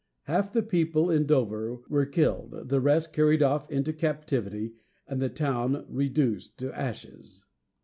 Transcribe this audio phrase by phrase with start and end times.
[0.23, 4.73] Half the people in Dover were killed, the rest carried off into captivity,
[5.07, 7.45] and the town reduced to ashes.